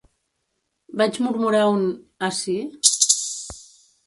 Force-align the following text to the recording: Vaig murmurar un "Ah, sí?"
Vaig 1.01 1.19
murmurar 1.25 1.61
un 1.75 1.85
"Ah, 2.29 2.31
sí?" 2.39 2.57